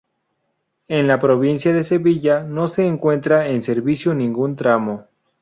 [0.87, 5.05] En la provincia de Sevilla no se encuentra en servicio ningún tramo.